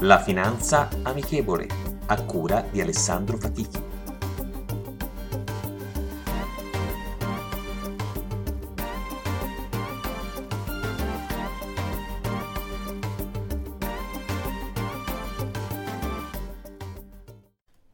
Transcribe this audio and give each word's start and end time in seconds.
La 0.00 0.18
finanza 0.18 0.88
amichevole, 1.02 1.66
a 2.06 2.20
cura 2.22 2.66
di 2.68 2.80
Alessandro 2.80 3.38
Fatichi. 3.38 3.93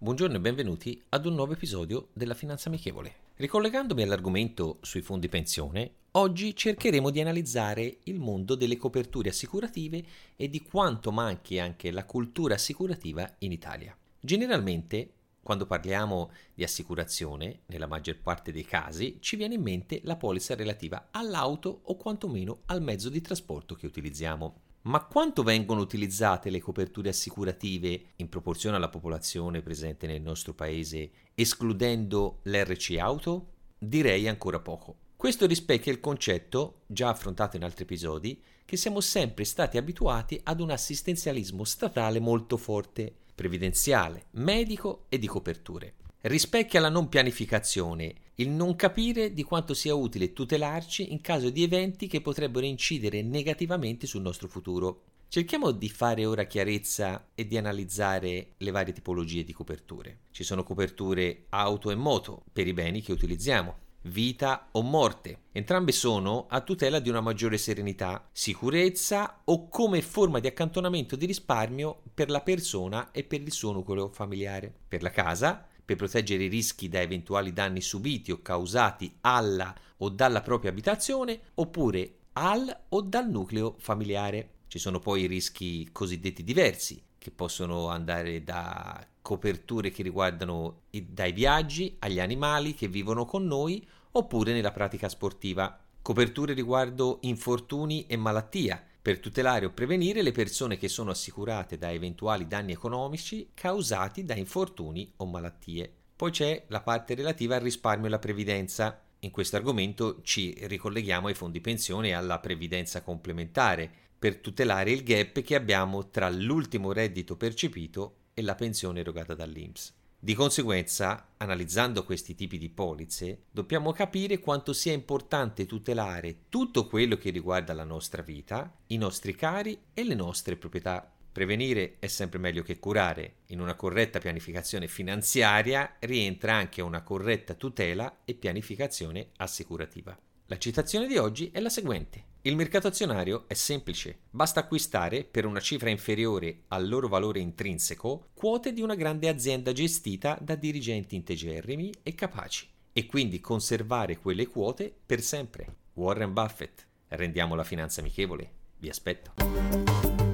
Buongiorno 0.03 0.37
e 0.37 0.41
benvenuti 0.41 0.99
ad 1.11 1.27
un 1.27 1.35
nuovo 1.35 1.53
episodio 1.53 2.09
della 2.15 2.33
Finanza 2.33 2.71
Amichevole. 2.71 3.17
Ricollegandomi 3.37 4.03
all'argomento 4.03 4.79
sui 4.81 5.03
fondi 5.03 5.29
pensione, 5.29 5.93
oggi 6.13 6.57
cercheremo 6.57 7.11
di 7.11 7.21
analizzare 7.21 7.99
il 8.05 8.19
mondo 8.19 8.55
delle 8.55 8.79
coperture 8.79 9.29
assicurative 9.29 10.03
e 10.37 10.49
di 10.49 10.63
quanto 10.63 11.13
manchi 11.13 11.59
anche 11.59 11.91
la 11.91 12.07
cultura 12.07 12.55
assicurativa 12.55 13.31
in 13.41 13.53
Italia. 13.53 13.95
Generalmente, 14.19 15.13
quando 15.43 15.67
parliamo 15.67 16.31
di 16.55 16.63
assicurazione, 16.63 17.65
nella 17.67 17.87
maggior 17.87 18.17
parte 18.23 18.53
dei 18.53 18.65
casi 18.65 19.19
ci 19.21 19.37
viene 19.37 19.57
in 19.57 19.63
mente 19.63 20.01
la 20.05 20.17
polizza 20.17 20.55
relativa 20.55 21.09
all'auto 21.11 21.81
o 21.83 21.97
quantomeno 21.97 22.63
al 22.67 22.81
mezzo 22.81 23.11
di 23.11 23.21
trasporto 23.21 23.75
che 23.75 23.85
utilizziamo. 23.85 24.61
Ma 24.83 25.05
quanto 25.05 25.43
vengono 25.43 25.83
utilizzate 25.83 26.49
le 26.49 26.59
coperture 26.59 27.11
assicurative 27.11 28.13
in 28.17 28.31
proporzione 28.31 28.77
alla 28.77 28.89
popolazione 28.89 29.61
presente 29.61 30.07
nel 30.07 30.23
nostro 30.23 30.55
paese, 30.55 31.11
escludendo 31.35 32.41
l'RC 32.45 32.97
auto? 32.99 33.49
Direi 33.79 34.27
ancora 34.27 34.59
poco. 34.59 34.97
Questo 35.17 35.47
rispecchia 35.47 35.93
il 35.93 36.01
concetto, 36.01 36.83
già 36.87 37.11
affrontato 37.11 37.57
in 37.57 37.65
altri 37.65 37.85
episodi, 37.85 38.43
che 38.65 38.79
siamo 38.79 39.03
sempre 39.03 39.45
stati 39.45 39.77
abituati 39.77 40.41
ad 40.45 40.61
un 40.61 40.71
assistenzialismo 40.71 41.65
statale 41.65 42.19
molto 42.19 42.57
forte, 42.57 43.15
previdenziale, 43.35 44.29
medico 44.31 45.05
e 45.11 45.19
di 45.19 45.27
coperture 45.27 45.95
rispecchia 46.23 46.81
la 46.81 46.91
non 46.91 47.09
pianificazione, 47.09 48.15
il 48.37 48.51
non 48.51 48.77
capire 48.77 49.33
di 49.33 49.43
quanto 49.43 49.73
sia 49.73 49.95
utile 49.95 50.33
tutelarci 50.33 51.13
in 51.13 51.21
caso 51.21 51.51
di 51.51 51.63
eventi 51.63 52.07
che 52.07 52.21
potrebbero 52.21 52.67
incidere 52.67 53.23
negativamente 53.23 54.07
sul 54.07 54.23
nostro 54.23 54.49
futuro. 54.49 55.03
Cerchiamo 55.29 55.71
di 55.71 55.89
fare 55.89 56.27
ora 56.27 56.45
chiarezza 56.45 57.29
e 57.35 57.47
di 57.47 57.57
analizzare 57.57 58.55
le 58.57 58.71
varie 58.71 58.93
tipologie 58.93 59.45
di 59.45 59.53
coperture. 59.53 60.19
Ci 60.31 60.43
sono 60.43 60.63
coperture 60.63 61.45
auto 61.51 61.91
e 61.91 61.95
moto 61.95 62.43
per 62.53 62.67
i 62.67 62.73
beni 62.73 63.01
che 63.01 63.13
utilizziamo, 63.13 63.77
vita 64.03 64.69
o 64.73 64.83
morte. 64.83 65.43
Entrambe 65.53 65.93
sono 65.93 66.47
a 66.49 66.61
tutela 66.63 66.99
di 66.99 67.09
una 67.09 67.21
maggiore 67.21 67.59
serenità, 67.59 68.29
sicurezza 68.33 69.43
o 69.45 69.69
come 69.69 70.03
forma 70.03 70.41
di 70.41 70.49
accantonamento 70.49 71.15
di 71.17 71.27
risparmio 71.27 72.03
per 72.13 72.29
la 72.29 72.41
persona 72.41 73.11
e 73.13 73.23
per 73.23 73.41
il 73.41 73.53
suo 73.53 73.73
nucleo 73.73 74.09
familiare. 74.09 74.73
Per 74.89 75.03
la 75.03 75.11
casa 75.11 75.69
per 75.91 75.97
proteggere 75.97 76.45
i 76.45 76.49
rischi 76.49 76.89
da 76.89 77.01
eventuali 77.01 77.53
danni 77.53 77.81
subiti 77.81 78.31
o 78.31 78.41
causati 78.43 79.13
alla 79.23 79.75
o 79.99 80.09
dalla 80.09 80.41
propria 80.41 80.71
abitazione 80.71 81.41
oppure 81.55 82.19
al 82.35 82.85
o 82.91 83.01
dal 83.01 83.29
nucleo 83.29 83.75
familiare. 83.77 84.51
Ci 84.69 84.79
sono 84.79 85.01
poi 85.01 85.23
i 85.23 85.27
rischi 85.27 85.89
cosiddetti 85.91 86.45
diversi, 86.45 87.03
che 87.19 87.33
possono 87.33 87.89
andare 87.89 88.45
da 88.45 89.05
coperture 89.21 89.91
che 89.91 90.05
riguardano 90.05 90.83
dai 90.91 91.33
viaggi 91.33 91.97
agli 91.99 92.21
animali 92.21 92.75
che 92.75 92.87
vivono 92.87 93.25
con 93.25 93.45
noi 93.45 93.85
oppure 94.13 94.53
nella 94.53 94.71
pratica 94.71 95.09
sportiva. 95.09 95.77
Coperture 96.01 96.55
riguardo 96.55 97.19
infortuni 97.23 98.07
e 98.07 98.17
malattia, 98.17 98.81
per 99.03 99.19
tutelare 99.19 99.65
o 99.65 99.71
prevenire 99.71 100.23
le 100.23 100.33
persone 100.33 100.77
che 100.77 100.89
sono 100.89 101.11
assicurate 101.11 101.79
da 101.79 101.91
eventuali 101.91 102.47
danni 102.47 102.73
economici 102.73 103.51
causati 103.55 104.25
da 104.25 104.35
infortuni 104.35 105.11
o 105.17 105.27
malattie. 105.27 105.91
Poi 106.15 106.31
c'è 106.31 106.65
la 106.69 106.83
parte 106.83 107.15
relativa 107.15 107.57
al 107.57 107.63
risparmio 107.63 108.05
e 108.05 108.09
alla 108.09 108.19
previdenza. 108.19 109.01
In 109.21 109.31
questo 109.31 109.57
argomento 109.57 110.21
ci 110.23 110.55
ricolleghiamo 110.61 111.29
ai 111.29 111.35
fondi 111.35 111.61
pensione 111.61 112.09
e 112.09 112.13
alla 112.13 112.39
previdenza 112.41 113.03
complementare 113.03 113.91
per 114.19 114.37
tutelare 114.37 114.91
il 114.91 115.03
gap 115.03 115.41
che 115.41 115.55
abbiamo 115.55 116.11
tra 116.11 116.29
l'ultimo 116.29 116.93
reddito 116.93 117.37
percepito 117.37 118.17
e 118.35 118.43
la 118.43 118.55
pensione 118.55 119.01
erogata 119.01 119.35
dall'INPS. 119.35 120.00
Di 120.23 120.35
conseguenza, 120.35 121.33
analizzando 121.39 122.05
questi 122.05 122.35
tipi 122.35 122.59
di 122.59 122.69
polizze, 122.69 123.45
dobbiamo 123.51 123.91
capire 123.93 124.39
quanto 124.39 124.75
sia 124.75 124.93
importante 124.93 125.65
tutelare 125.65 126.41
tutto 126.51 126.87
quello 126.87 127.17
che 127.17 127.31
riguarda 127.31 127.73
la 127.73 127.85
nostra 127.85 128.21
vita, 128.21 128.71
i 128.89 128.99
nostri 128.99 129.35
cari 129.35 129.81
e 129.95 130.05
le 130.05 130.15
nostre 130.15 130.57
proprietà. 130.57 131.11
Prevenire 131.33 131.97
è 132.01 132.07
sempre 132.07 132.39
meglio 132.39 132.63
che 132.63 132.79
curare. 132.79 133.37
In 133.47 133.63
una 133.63 133.77
corretta 133.77 134.19
pianificazione 134.19 134.89
finanziaria 134.89 135.97
rientra 136.01 136.55
anche 136.55 136.83
una 136.83 137.01
corretta 137.03 137.55
tutela 137.55 138.19
e 138.27 138.35
pianificazione 138.35 139.31
assicurativa. 139.39 140.15
La 140.49 140.59
citazione 140.59 141.07
di 141.07 141.17
oggi 141.17 141.51
è 141.51 141.61
la 141.61 141.71
seguente. 141.71 142.30
Il 142.43 142.57
mercato 142.57 142.87
azionario 142.87 143.45
è 143.49 143.53
semplice, 143.53 144.21
basta 144.31 144.61
acquistare 144.61 145.25
per 145.25 145.45
una 145.45 145.61
cifra 145.61 145.91
inferiore 145.91 146.63
al 146.69 146.89
loro 146.89 147.07
valore 147.07 147.39
intrinseco 147.39 148.31
quote 148.33 148.73
di 148.73 148.81
una 148.81 148.95
grande 148.95 149.29
azienda 149.29 149.73
gestita 149.73 150.39
da 150.41 150.55
dirigenti 150.55 151.17
integerrimi 151.17 151.93
e 152.03 152.15
capaci 152.15 152.67
e 152.95 153.05
quindi 153.05 153.41
conservare 153.41 154.17
quelle 154.17 154.47
quote 154.47 154.91
per 155.05 155.21
sempre. 155.21 155.67
Warren 155.93 156.33
Buffett. 156.33 156.87
Rendiamo 157.09 157.55
la 157.55 157.65
finanza 157.65 158.01
amichevole. 158.01 158.51
Vi 158.79 158.89
aspetto. 158.89 160.30